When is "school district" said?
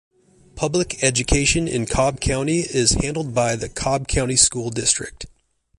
4.35-5.27